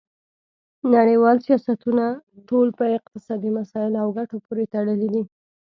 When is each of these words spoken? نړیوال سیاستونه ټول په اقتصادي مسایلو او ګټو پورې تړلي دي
نړیوال 0.95 1.37
سیاستونه 1.47 2.05
ټول 2.49 2.67
په 2.77 2.85
اقتصادي 2.97 3.49
مسایلو 3.59 3.97
او 4.03 4.09
ګټو 4.17 4.37
پورې 4.45 4.63
تړلي 4.73 5.07
دي 5.13 5.23